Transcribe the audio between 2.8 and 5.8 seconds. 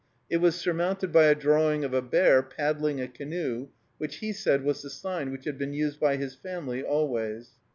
a canoe, which he said was the sign which had been